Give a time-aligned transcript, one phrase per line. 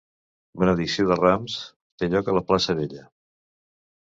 [0.61, 1.57] Benedicció de Rams:
[2.03, 3.07] té lloc a la Plaça Vella.